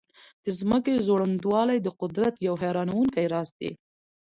د 0.43 0.45
ځمکې 0.59 1.03
ځوړندوالی 1.05 1.77
د 1.81 1.87
قدرت 2.01 2.35
یو 2.47 2.55
حیرانونکی 2.61 3.25
راز 3.33 3.49
دی. 3.59 3.71